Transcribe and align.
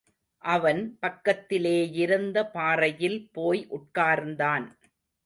அவன், 0.43 0.79
பக்கத்திலேயிருந்த 1.01 2.37
பாறையில் 2.51 3.29
போய் 3.31 3.61
உட்கார்ந்தான். 3.69 4.65